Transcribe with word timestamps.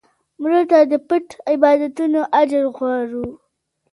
مړه 0.41 0.61
ته 0.69 0.79
د 0.91 0.93
پټ 1.07 1.27
عبادتونو 1.53 2.21
اجر 2.41 2.63
غواړو 2.75 3.25